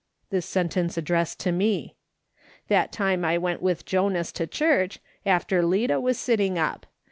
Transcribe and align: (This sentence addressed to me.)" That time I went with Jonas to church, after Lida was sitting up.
(This 0.31 0.47
sentence 0.47 0.97
addressed 0.97 1.39
to 1.41 1.51
me.)" 1.51 1.93
That 2.69 2.91
time 2.91 3.23
I 3.23 3.37
went 3.37 3.61
with 3.61 3.85
Jonas 3.85 4.31
to 4.31 4.47
church, 4.47 4.99
after 5.27 5.63
Lida 5.63 6.01
was 6.01 6.17
sitting 6.17 6.57
up. 6.57 6.87